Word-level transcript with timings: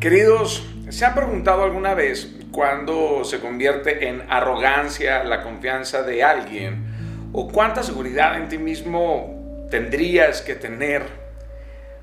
Queridos, 0.00 0.64
¿se 0.90 1.04
han 1.04 1.16
preguntado 1.16 1.64
alguna 1.64 1.92
vez 1.94 2.32
cuándo 2.52 3.24
se 3.24 3.40
convierte 3.40 4.06
en 4.06 4.22
arrogancia 4.30 5.24
la 5.24 5.42
confianza 5.42 6.04
de 6.04 6.22
alguien? 6.22 7.30
¿O 7.32 7.48
cuánta 7.48 7.82
seguridad 7.82 8.36
en 8.36 8.48
ti 8.48 8.58
mismo 8.58 9.66
tendrías 9.72 10.40
que 10.40 10.54
tener? 10.54 11.02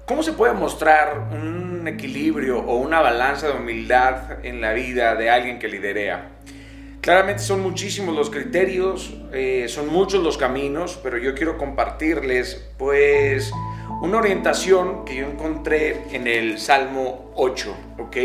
¿Cómo 0.06 0.24
se 0.24 0.34
puede 0.34 0.54
mostrar 0.54 1.30
un 1.32 1.88
equilibrio 1.88 2.60
o 2.60 2.76
una 2.76 3.00
balanza 3.00 3.48
de 3.48 3.54
humildad 3.54 4.44
en 4.46 4.60
la 4.60 4.74
vida 4.74 5.16
de 5.16 5.30
alguien 5.30 5.58
que 5.58 5.70
liderea? 5.70 6.32
Claramente 7.00 7.44
son 7.44 7.62
muchísimos 7.62 8.14
los 8.14 8.30
criterios, 8.30 9.14
eh, 9.32 9.68
son 9.70 9.88
muchos 9.88 10.22
los 10.22 10.38
caminos, 10.38 11.00
pero 11.02 11.18
yo 11.18 11.34
quiero 11.34 11.58
compartirles 11.58 12.72
pues 12.78 13.54
una 14.02 14.18
orientación 14.18 15.06
que 15.06 15.16
yo 15.16 15.28
encontré 15.28 16.16
en 16.16 16.28
el 16.28 16.60
Salmo 16.60 17.32
8, 17.36 17.76
¿ok? 18.00 18.18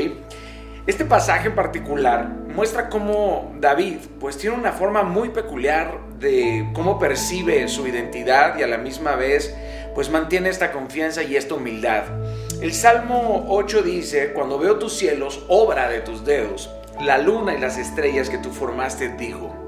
Este 0.86 1.04
pasaje 1.04 1.48
en 1.48 1.54
particular 1.54 2.28
muestra 2.28 2.88
cómo 2.88 3.52
David 3.60 3.98
pues 4.18 4.38
tiene 4.38 4.56
una 4.56 4.72
forma 4.72 5.02
muy 5.02 5.28
peculiar 5.28 5.98
de 6.18 6.68
cómo 6.74 6.98
percibe 6.98 7.68
su 7.68 7.86
identidad 7.86 8.58
y 8.58 8.62
a 8.62 8.66
la 8.66 8.78
misma 8.78 9.14
vez 9.14 9.54
pues 9.94 10.10
mantiene 10.10 10.48
esta 10.48 10.72
confianza 10.72 11.22
y 11.22 11.36
esta 11.36 11.54
humildad. 11.54 12.04
El 12.62 12.72
Salmo 12.72 13.46
8 13.48 13.82
dice, 13.82 14.32
cuando 14.32 14.58
veo 14.58 14.78
tus 14.78 14.94
cielos, 14.94 15.44
obra 15.48 15.88
de 15.88 16.00
tus 16.00 16.24
dedos, 16.24 16.70
la 17.00 17.18
luna 17.18 17.54
y 17.54 17.60
las 17.60 17.78
estrellas 17.78 18.30
que 18.30 18.38
tú 18.38 18.50
formaste, 18.50 19.08
dijo. 19.16 19.59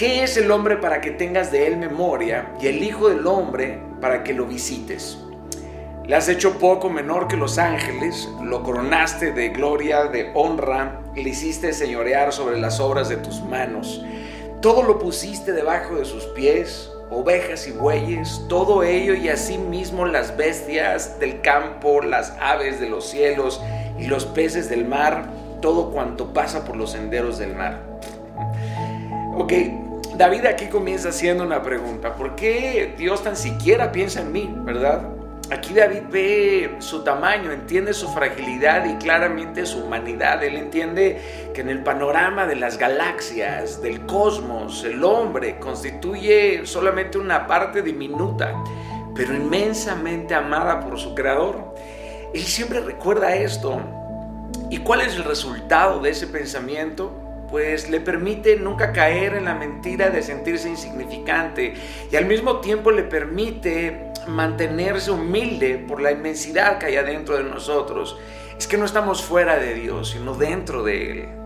¿Qué 0.00 0.22
es 0.22 0.38
el 0.38 0.50
hombre 0.50 0.78
para 0.78 1.02
que 1.02 1.10
tengas 1.10 1.52
de 1.52 1.66
él 1.66 1.76
memoria 1.76 2.54
y 2.58 2.68
el 2.68 2.82
Hijo 2.82 3.10
del 3.10 3.26
Hombre 3.26 3.82
para 4.00 4.24
que 4.24 4.32
lo 4.32 4.46
visites? 4.46 5.18
Le 6.06 6.16
has 6.16 6.26
hecho 6.30 6.58
poco 6.58 6.88
menor 6.88 7.28
que 7.28 7.36
los 7.36 7.58
ángeles, 7.58 8.26
lo 8.42 8.62
coronaste 8.62 9.32
de 9.32 9.50
gloria, 9.50 10.04
de 10.04 10.30
honra, 10.34 11.02
le 11.14 11.28
hiciste 11.28 11.74
señorear 11.74 12.32
sobre 12.32 12.58
las 12.58 12.80
obras 12.80 13.10
de 13.10 13.18
tus 13.18 13.42
manos. 13.42 14.02
Todo 14.62 14.84
lo 14.84 14.98
pusiste 14.98 15.52
debajo 15.52 15.96
de 15.96 16.06
sus 16.06 16.24
pies, 16.28 16.90
ovejas 17.10 17.68
y 17.68 17.72
bueyes, 17.72 18.40
todo 18.48 18.82
ello 18.82 19.12
y 19.12 19.28
asimismo 19.28 20.06
las 20.06 20.34
bestias 20.34 21.20
del 21.20 21.42
campo, 21.42 22.00
las 22.00 22.32
aves 22.40 22.80
de 22.80 22.88
los 22.88 23.06
cielos 23.06 23.60
y 23.98 24.06
los 24.06 24.24
peces 24.24 24.70
del 24.70 24.86
mar, 24.86 25.28
todo 25.60 25.90
cuanto 25.90 26.32
pasa 26.32 26.64
por 26.64 26.76
los 26.76 26.92
senderos 26.92 27.36
del 27.36 27.54
mar. 27.54 27.82
Ok, 29.36 29.52
David 30.20 30.44
aquí 30.44 30.66
comienza 30.66 31.08
haciendo 31.08 31.44
una 31.44 31.62
pregunta. 31.62 32.14
¿Por 32.14 32.36
qué 32.36 32.94
Dios 32.98 33.22
tan 33.22 33.34
siquiera 33.34 33.90
piensa 33.90 34.20
en 34.20 34.30
mí, 34.30 34.54
verdad? 34.54 35.08
Aquí 35.50 35.72
David 35.72 36.02
ve 36.10 36.76
su 36.80 37.02
tamaño, 37.02 37.50
entiende 37.52 37.94
su 37.94 38.06
fragilidad 38.12 38.84
y 38.84 38.96
claramente 39.02 39.64
su 39.64 39.82
humanidad. 39.82 40.44
Él 40.44 40.56
entiende 40.56 41.50
que 41.54 41.62
en 41.62 41.70
el 41.70 41.82
panorama 41.82 42.46
de 42.46 42.56
las 42.56 42.76
galaxias, 42.76 43.80
del 43.80 44.04
cosmos, 44.04 44.84
el 44.84 45.02
hombre 45.04 45.58
constituye 45.58 46.66
solamente 46.66 47.16
una 47.16 47.46
parte 47.46 47.80
diminuta, 47.80 48.62
pero 49.14 49.34
inmensamente 49.34 50.34
amada 50.34 50.80
por 50.80 50.98
su 50.98 51.14
creador. 51.14 51.74
Él 52.34 52.42
siempre 52.42 52.80
recuerda 52.80 53.34
esto. 53.34 53.80
¿Y 54.68 54.76
cuál 54.80 55.00
es 55.00 55.16
el 55.16 55.24
resultado 55.24 55.98
de 55.98 56.10
ese 56.10 56.26
pensamiento? 56.26 57.10
Pues 57.50 57.90
le 57.90 58.00
permite 58.00 58.56
nunca 58.56 58.92
caer 58.92 59.34
en 59.34 59.44
la 59.44 59.54
mentira 59.54 60.08
de 60.10 60.22
sentirse 60.22 60.68
insignificante 60.68 61.74
y 62.10 62.16
al 62.16 62.26
mismo 62.26 62.60
tiempo 62.60 62.90
le 62.90 63.02
permite 63.02 64.12
mantenerse 64.28 65.10
humilde 65.10 65.84
por 65.88 66.00
la 66.00 66.12
inmensidad 66.12 66.78
que 66.78 66.86
hay 66.86 66.96
adentro 66.96 67.36
de 67.36 67.44
nosotros. 67.44 68.16
Es 68.56 68.66
que 68.66 68.76
no 68.76 68.84
estamos 68.84 69.22
fuera 69.22 69.58
de 69.58 69.74
Dios, 69.74 70.10
sino 70.10 70.34
dentro 70.34 70.84
de 70.84 71.10
Él. 71.10 71.40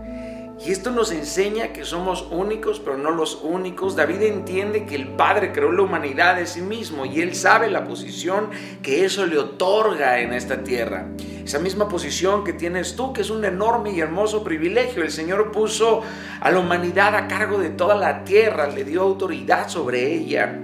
Y 0.63 0.71
esto 0.71 0.89
nos 0.89 1.11
enseña 1.11 1.73
que 1.73 1.83
somos 1.83 2.27
únicos, 2.31 2.79
pero 2.79 2.97
no 2.97 3.11
los 3.11 3.41
únicos. 3.43 3.95
David 3.95 4.21
entiende 4.21 4.85
que 4.85 4.95
el 4.95 5.09
Padre 5.09 5.51
creó 5.51 5.71
la 5.71 5.81
humanidad 5.81 6.37
de 6.37 6.47
sí 6.47 6.61
mismo 6.61 7.05
y 7.05 7.21
él 7.21 7.35
sabe 7.35 7.69
la 7.69 7.83
posición 7.83 8.49
que 8.81 9.03
eso 9.05 9.25
le 9.25 9.37
otorga 9.37 10.19
en 10.21 10.33
esta 10.33 10.63
tierra. 10.63 11.07
Esa 11.45 11.59
misma 11.59 11.87
posición 11.87 12.43
que 12.43 12.53
tienes 12.53 12.95
tú, 12.95 13.13
que 13.13 13.21
es 13.21 13.29
un 13.29 13.45
enorme 13.45 13.91
y 13.91 13.99
hermoso 13.99 14.43
privilegio. 14.43 15.03
El 15.03 15.11
Señor 15.11 15.51
puso 15.51 16.01
a 16.41 16.49
la 16.49 16.57
humanidad 16.57 17.15
a 17.15 17.27
cargo 17.27 17.59
de 17.59 17.69
toda 17.69 17.93
la 17.93 18.23
tierra, 18.23 18.65
le 18.65 18.83
dio 18.83 19.03
autoridad 19.03 19.69
sobre 19.69 20.11
ella. 20.11 20.59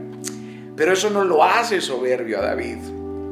Pero 0.76 0.94
eso 0.94 1.12
no 1.12 1.24
lo 1.24 1.44
hace 1.44 1.82
soberbio 1.82 2.40
a 2.40 2.46
David. 2.48 2.78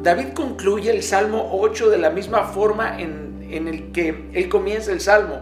David 0.04 0.34
concluye 0.36 0.92
el 0.92 1.02
Salmo 1.02 1.50
8 1.54 1.90
de 1.90 1.98
la 1.98 2.12
misma 2.12 2.44
forma 2.44 3.02
en, 3.02 3.48
en 3.50 3.68
el 3.68 3.92
que 3.92 4.30
él 4.32 4.48
comienza 4.48 4.92
el 4.92 5.02
Salmo. 5.02 5.42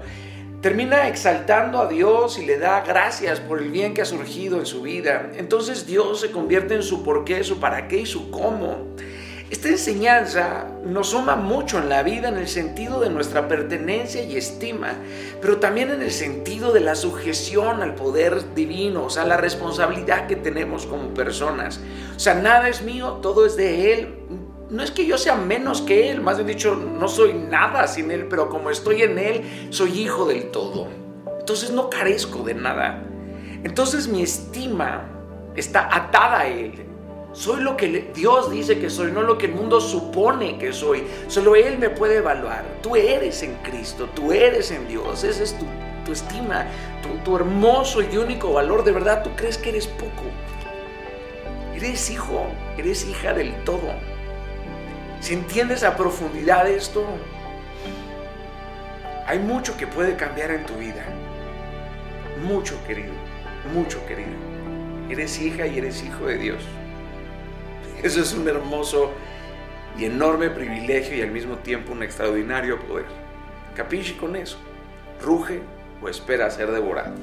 Termina 0.62 1.10
exaltando 1.10 1.80
a 1.80 1.90
Dios 1.90 2.40
y 2.40 2.46
le 2.46 2.58
da 2.58 2.86
gracias 2.88 3.42
por 3.42 3.62
el 3.62 3.70
bien 3.70 3.94
que 3.94 4.02
ha 4.02 4.06
surgido 4.06 4.60
en 4.60 4.66
su 4.66 4.82
vida. 4.82 5.34
Entonces 5.36 5.86
Dios 5.86 6.22
se 6.22 6.32
convierte 6.32 6.74
en 6.74 6.84
su 6.84 7.04
por 7.04 7.26
qué, 7.26 7.44
su 7.44 7.60
para 7.60 7.90
qué 7.90 7.98
y 8.00 8.06
su 8.06 8.32
cómo. 8.32 8.96
Esta 9.50 9.70
enseñanza 9.70 10.66
nos 10.84 11.12
suma 11.12 11.38
mucho 11.38 11.78
en 11.80 11.88
la 11.88 12.04
vida 12.04 12.28
en 12.28 12.36
el 12.36 12.50
sentido 12.50 13.00
de 13.00 13.10
nuestra 13.10 13.48
pertenencia 13.48 14.22
y 14.22 14.36
estima, 14.36 14.96
pero 15.42 15.58
también 15.58 15.90
en 15.90 16.02
el 16.02 16.12
sentido 16.12 16.74
de 16.74 16.82
la 16.82 16.96
sujeción 16.96 17.82
al 17.82 17.96
poder 17.96 18.54
divino, 18.56 19.06
o 19.06 19.10
sea, 19.10 19.24
la 19.24 19.38
responsabilidad 19.38 20.28
que 20.28 20.36
tenemos 20.36 20.86
como 20.86 21.14
personas. 21.14 21.80
O 22.14 22.20
sea, 22.20 22.34
nada 22.34 22.68
es 22.68 22.82
mío, 22.82 23.20
todo 23.22 23.46
es 23.46 23.56
de 23.56 23.94
Él. 23.94 24.16
No 24.70 24.84
es 24.84 24.92
que 24.92 25.06
yo 25.06 25.18
sea 25.18 25.36
menos 25.36 25.82
que 25.82 26.12
Él, 26.12 26.20
más 26.20 26.36
bien 26.36 26.48
dicho, 26.48 26.76
no 26.76 27.08
soy 27.08 27.34
nada 27.34 27.88
sin 27.88 28.12
Él, 28.12 28.28
pero 28.30 28.50
como 28.50 28.70
estoy 28.70 29.04
en 29.04 29.18
Él, 29.18 29.70
soy 29.70 29.98
hijo 29.98 30.26
del 30.26 30.52
todo. 30.52 30.90
Entonces 31.40 31.72
no 31.72 31.90
carezco 31.90 32.44
de 32.44 32.54
nada. 32.54 33.02
Entonces 33.64 34.10
mi 34.10 34.24
estima 34.24 35.06
está 35.56 35.88
atada 35.90 36.42
a 36.42 36.48
Él. 36.48 36.86
Soy 37.38 37.62
lo 37.62 37.78
que 37.78 38.12
Dios 38.16 38.50
dice 38.50 38.80
que 38.80 38.90
soy, 38.90 39.12
no 39.12 39.22
lo 39.22 39.38
que 39.38 39.46
el 39.46 39.54
mundo 39.54 39.80
supone 39.80 40.58
que 40.58 40.74
soy. 40.74 41.04
Solo 41.28 41.56
Él 41.56 41.78
me 41.78 41.92
puede 41.92 42.18
evaluar. 42.18 42.66
Tú 42.82 42.96
eres 42.96 43.44
en 43.44 43.54
Cristo, 43.58 44.10
tú 44.16 44.32
eres 44.32 44.72
en 44.72 44.88
Dios. 44.88 45.24
Esa 45.24 45.44
es 45.44 45.56
tu, 45.56 46.12
estima, 46.12 46.66
tu, 47.04 47.10
tu 47.24 47.36
hermoso 47.36 48.02
y 48.02 48.18
único 48.18 48.54
valor. 48.54 48.84
De 48.84 48.92
verdad, 48.92 49.22
tú 49.22 49.30
crees 49.36 49.60
que 49.60 49.70
eres 49.70 49.86
poco. 49.86 50.24
Eres 51.76 52.10
hijo, 52.10 52.48
eres 52.76 53.08
hija 53.08 53.34
del 53.34 53.54
todo. 53.66 53.94
Si 55.20 55.36
entiendes 55.36 55.84
a 55.84 55.96
profundidad 55.96 56.68
esto, 56.68 57.06
hay 59.28 59.38
mucho 59.38 59.78
que 59.78 59.86
puede 59.86 60.16
cambiar 60.16 60.50
en 60.50 60.66
tu 60.66 60.74
vida. 60.74 61.06
Mucho, 62.48 62.74
querido. 62.88 63.14
Mucho, 63.76 64.04
querido. 64.08 64.32
Eres 65.08 65.40
hija 65.40 65.68
y 65.68 65.78
eres 65.78 66.04
hijo 66.04 66.26
de 66.26 66.38
Dios. 66.40 66.64
Eso 68.04 68.22
es 68.22 68.34
un 68.34 68.48
hermoso 68.48 69.12
y 69.98 70.06
enorme 70.06 70.50
privilegio 70.50 71.18
y 71.18 71.22
al 71.22 71.32
mismo 71.32 71.58
tiempo 71.58 71.94
un 71.94 72.04
extraordinario 72.04 72.80
poder. 72.80 73.06
Capiche 73.76 74.16
con 74.18 74.36
eso. 74.36 74.58
Ruge 75.22 75.62
o 76.02 76.08
espera 76.08 76.50
ser 76.52 76.72
devorado. 76.72 77.16